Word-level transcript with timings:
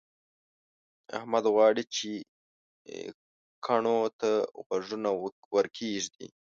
احمد 1.17 1.43
غواړي 1.53 1.83
چې 1.95 2.09
کڼو 3.65 3.97
ته 4.19 4.29
غوږونه 4.65 5.09
ورکېږدي. 5.55 6.27